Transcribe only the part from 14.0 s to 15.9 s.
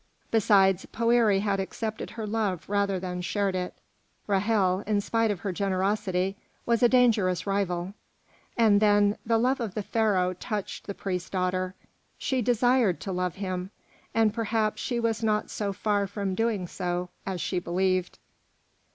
and perhaps she was not so